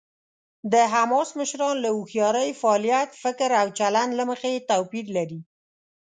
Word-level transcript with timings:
د 0.71 0.73
حماس 0.93 1.29
مشران 1.39 1.75
له 1.83 1.89
هوښیارۍ، 1.95 2.49
فعالیت، 2.61 3.09
فکر 3.23 3.49
او 3.61 3.67
چلند 3.79 4.11
له 4.19 4.23
مخې 4.31 4.65
توپیر 4.69 5.05
لري. 5.17 5.39